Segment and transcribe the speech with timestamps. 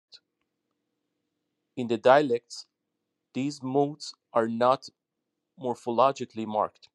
[1.75, 2.65] In the dialects,
[3.35, 4.89] these moods are not
[5.59, 6.89] morphologically marked.